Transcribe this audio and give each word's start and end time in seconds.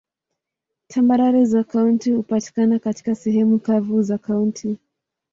Tambarare 0.87 1.45
za 1.45 1.63
kaunti 1.63 2.11
hupatikana 2.11 2.79
katika 2.79 3.15
sehemu 3.15 3.59
kavu 3.59 4.01
za 4.01 4.17
kaunti. 4.17 4.77